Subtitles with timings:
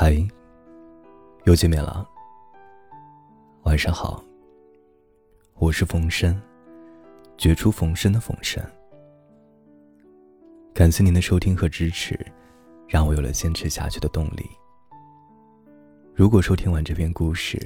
[0.00, 0.16] 嗨，
[1.42, 2.08] 又见面了。
[3.64, 4.22] 晚上好，
[5.54, 6.40] 我是冯生，
[7.36, 8.62] 绝处逢生的冯生。
[10.72, 12.16] 感谢您的收听和支持，
[12.86, 14.48] 让我有了坚持下去的动力。
[16.14, 17.58] 如果收听完这篇故事，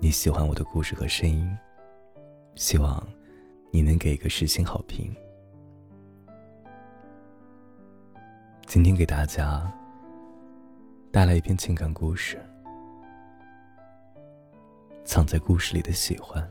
[0.00, 1.48] 你喜欢我的故事和声音，
[2.56, 3.00] 希望
[3.70, 5.14] 你能给一个十星好评。
[8.66, 9.72] 今天给大家。
[11.12, 12.40] 带来一篇情感故事，
[15.04, 16.50] 藏在故事里的喜欢。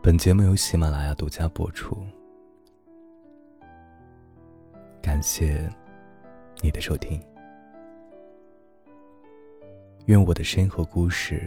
[0.00, 1.96] 本节目由喜马拉雅独家播出，
[5.02, 5.68] 感谢
[6.62, 7.20] 你的收听。
[10.06, 11.42] 愿我的声音和故事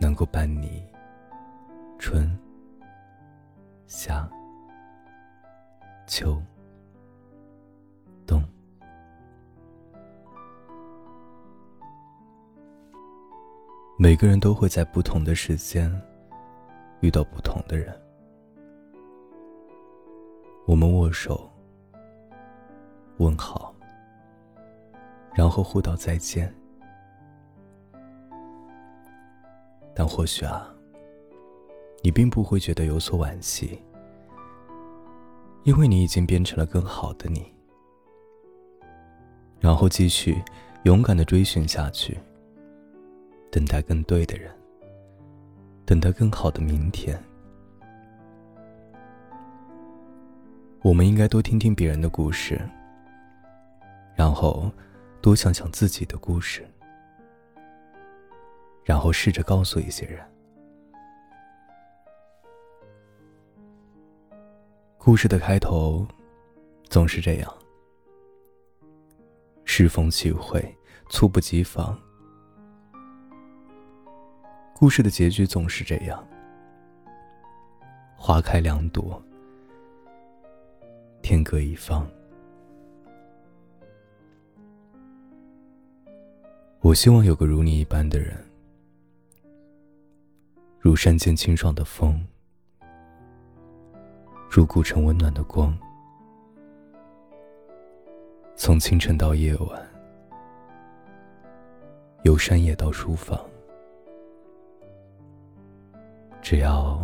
[0.00, 0.86] 能够伴你
[1.98, 2.38] 春
[3.88, 4.30] 夏
[6.06, 6.40] 秋。
[14.08, 15.86] 每个人都会在不同的时间
[17.00, 17.94] 遇到不同的人。
[20.64, 21.52] 我们握手、
[23.18, 23.76] 问好，
[25.34, 26.50] 然后互道再见。
[29.94, 30.74] 但或许啊，
[32.00, 33.78] 你并不会觉得有所惋惜，
[35.64, 37.44] 因为你已经变成了更好的你。
[39.60, 40.42] 然后继续
[40.84, 42.18] 勇敢的追寻下去。
[43.50, 44.52] 等待更对的人，
[45.86, 47.18] 等待更好的明天。
[50.82, 52.60] 我们应该多听听别人的故事，
[54.14, 54.70] 然后
[55.20, 56.66] 多想想自己的故事，
[58.84, 60.24] 然后试着告诉一些人。
[64.98, 66.06] 故事的开头
[66.90, 67.52] 总是这样：
[69.64, 70.76] 适逢其会，
[71.08, 71.98] 猝不及防。
[74.80, 76.24] 故事的结局总是这样：
[78.16, 79.20] 花开两朵，
[81.20, 82.08] 天各一方。
[86.78, 88.36] 我希望有个如你一般的人，
[90.78, 92.24] 如山间清爽的风，
[94.48, 95.76] 如古城温暖的光，
[98.54, 99.88] 从清晨到夜晚，
[102.22, 103.36] 由山野到书房。
[106.50, 106.98] 只要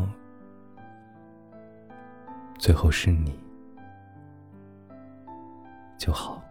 [2.58, 3.38] 最后是你
[5.98, 6.42] 就好。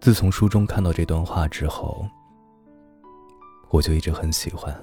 [0.00, 2.04] 自从书中看到这段话之后，
[3.70, 4.74] 我就一直很喜欢，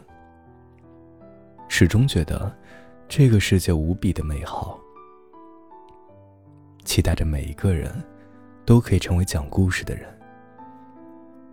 [1.68, 2.50] 始终觉得
[3.10, 4.80] 这个世界无比的美好，
[6.86, 7.94] 期待着每一个人
[8.66, 10.18] 都可以成为讲故事的人，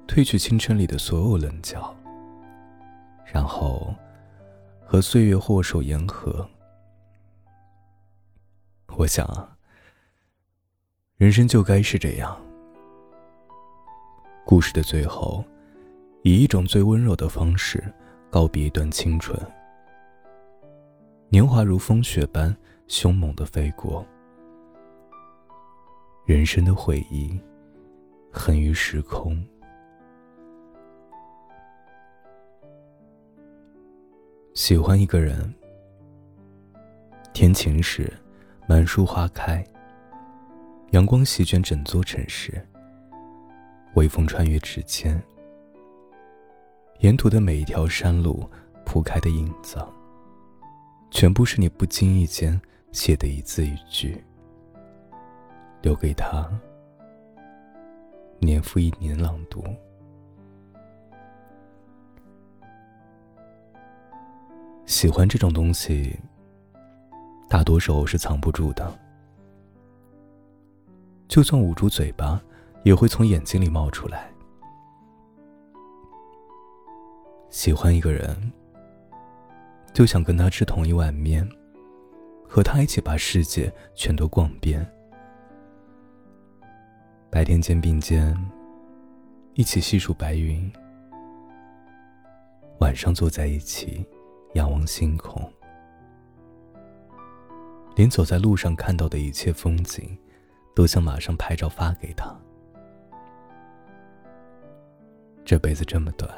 [0.06, 1.93] 褪去青春里的所有棱角。
[3.25, 3.94] 然后，
[4.84, 6.49] 和岁月握手言和。
[8.97, 9.56] 我想啊，
[11.16, 12.38] 人生就该是这样。
[14.44, 15.44] 故事的最后，
[16.22, 17.82] 以一种最温柔的方式
[18.31, 19.38] 告别一段青春。
[21.31, 22.55] 年华如风雪般
[22.87, 24.05] 凶猛的飞过，
[26.27, 27.41] 人生的回忆
[28.31, 29.43] 横于时空。
[34.54, 35.50] 喜欢一个人，
[37.32, 38.12] 天晴时，
[38.68, 39.64] 满树花开，
[40.90, 42.62] 阳光席卷整座城市，
[43.94, 45.20] 微风穿越指尖，
[46.98, 48.46] 沿途的每一条山路
[48.84, 49.78] 铺开的影子，
[51.10, 52.60] 全部是你不经意间
[52.92, 54.22] 写的一字一句，
[55.80, 56.46] 留给他，
[58.38, 59.64] 年复一年朗读。
[65.02, 66.16] 喜欢这种东西，
[67.48, 68.96] 大多时候是藏不住的。
[71.26, 72.40] 就算捂住嘴巴，
[72.84, 74.32] 也会从眼睛里冒出来。
[77.50, 78.52] 喜欢一个人，
[79.93, 81.44] 就想跟他吃同一碗面，
[82.48, 84.88] 和他一起把世界全都逛遍。
[87.28, 88.32] 白天肩并肩，
[89.55, 90.70] 一起细数白云；
[92.78, 94.06] 晚上坐在一起。
[94.54, 95.50] 仰望星空，
[97.96, 100.19] 连走在路上看到的一切风景，
[100.75, 102.34] 都想马上拍照发给他。
[105.44, 106.31] 这辈子这么短，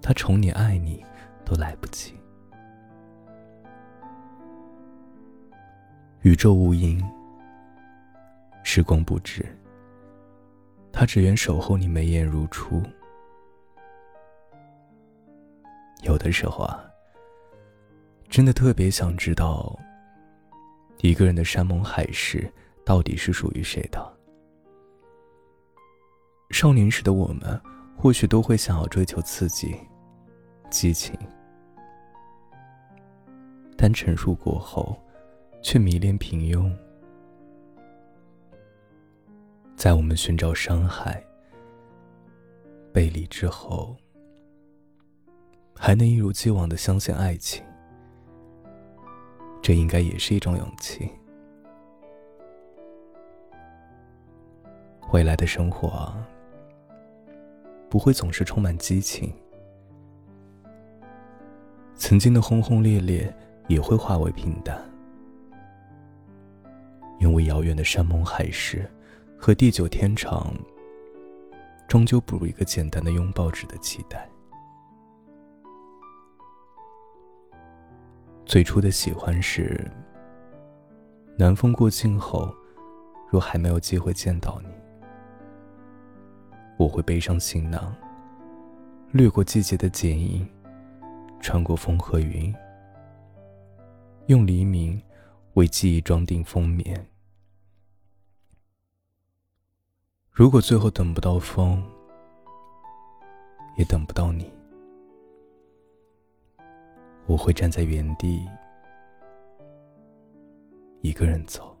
[0.00, 1.04] 他宠你爱你
[1.44, 2.14] 都来不及。
[6.22, 7.00] 宇宙无垠，
[8.64, 9.44] 时光不止。
[10.92, 12.82] 他只愿守候你眉眼如初。
[16.02, 16.84] 有的时候啊，
[18.28, 19.78] 真的特别想知道，
[20.98, 22.52] 一个人的山盟海誓
[22.84, 24.12] 到底是属于谁的。
[26.50, 27.60] 少年时的我们，
[27.96, 29.74] 或许都会想要追求刺激、
[30.70, 31.16] 激情，
[33.76, 35.00] 但成熟过后，
[35.62, 36.70] 却迷恋平庸。
[39.76, 41.24] 在我们寻找伤害、
[42.92, 43.96] 背离之后，
[45.74, 47.62] 还能一如既往的相信爱情，
[49.60, 51.10] 这应该也是一种勇气。
[55.12, 56.14] 未来的生活
[57.90, 59.32] 不会总是充满激情，
[61.94, 63.34] 曾经的轰轰烈烈
[63.68, 64.80] 也会化为平淡，
[67.18, 68.90] 因为遥远的山盟海誓。
[69.44, 70.54] 和地久天长，
[71.88, 74.30] 终究不如一个简单的拥抱值得期待。
[78.52, 79.90] 最初的喜欢是，
[81.38, 82.54] 南风过境后，
[83.30, 84.68] 若还没有机会见到你，
[86.76, 87.96] 我会背上行囊，
[89.10, 90.46] 掠过季节的剪影，
[91.40, 92.54] 穿过风和云，
[94.26, 95.02] 用黎明
[95.54, 97.08] 为记忆装订封面。
[100.30, 101.82] 如果最后等不到风，
[103.78, 104.52] 也等不到你，
[107.26, 108.46] 我会站在原地，
[111.00, 111.74] 一个人走。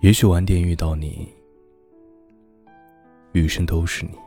[0.00, 1.32] 也许晚点遇到你，
[3.32, 4.18] 余生都是你。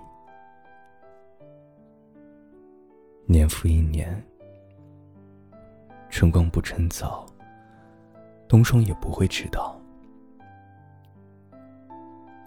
[3.25, 4.23] 年复一年，
[6.09, 7.25] 春光不趁早，
[8.47, 9.79] 冬霜也不会迟到。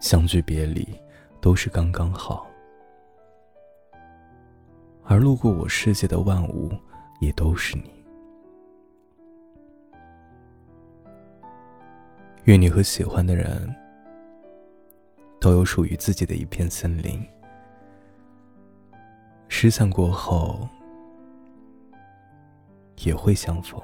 [0.00, 0.86] 相聚别离，
[1.40, 2.46] 都是刚刚好。
[5.08, 6.72] 而路过我世界的万物，
[7.20, 7.90] 也都是你。
[12.44, 13.74] 愿你和喜欢的人，
[15.40, 17.24] 都有属于自己的一片森林。
[19.48, 20.68] 失散过后，
[23.04, 23.80] 也会相逢。